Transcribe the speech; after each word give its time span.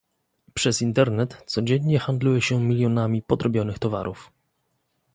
Przez 0.53 0.81
Internet 0.81 1.43
codziennie 1.45 1.99
handluje 1.99 2.41
się 2.41 2.59
milionami 2.63 3.21
podrobionych 3.21 3.79
towarów 3.79 4.31